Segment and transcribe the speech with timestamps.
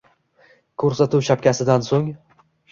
[0.85, 2.13] Ko’rsatuv shapkasidan so’ng